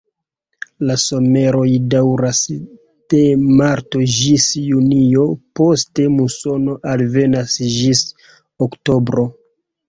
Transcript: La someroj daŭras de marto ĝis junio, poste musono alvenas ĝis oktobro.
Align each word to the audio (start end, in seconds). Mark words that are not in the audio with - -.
La 0.89 0.93
someroj 1.01 1.65
daŭras 1.93 2.39
de 3.13 3.19
marto 3.59 4.01
ĝis 4.15 4.47
junio, 4.71 5.27
poste 5.61 6.07
musono 6.15 6.79
alvenas 6.95 7.59
ĝis 7.77 8.03
oktobro. 8.69 9.29